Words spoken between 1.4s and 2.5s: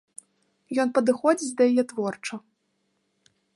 да яе творча.